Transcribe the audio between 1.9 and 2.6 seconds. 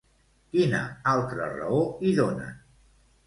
hi donen?